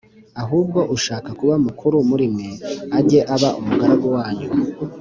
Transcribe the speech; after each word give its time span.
ahubwo 0.41 0.79
ushaka 0.95 1.29
kuba 1.39 1.55
mukuru 1.65 1.95
muri 2.09 2.25
mwe 2.33 2.49
ajye 2.97 3.19
aba 3.35 3.49
umugaragu 3.59 4.07
wanyu 4.15 4.47